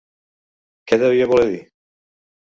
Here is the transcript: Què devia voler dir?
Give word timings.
Què 0.91 0.99
devia 1.03 1.29
voler 1.35 1.47
dir? 1.53 1.61